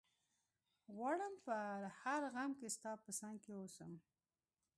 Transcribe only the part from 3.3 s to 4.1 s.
کي ووسم